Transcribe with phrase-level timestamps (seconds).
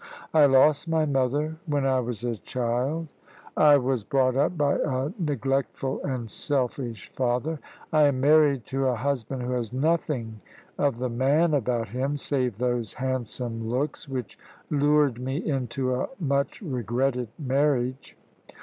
[0.33, 3.07] I lost my mother when I was a child;
[3.55, 7.59] I was brought up by a neglectful and selfish father;
[7.93, 10.41] I am married to a husband who has nothing
[10.75, 14.39] of the man about him, save those handsome looks, which
[14.71, 18.17] lured me into a much regretted marriage.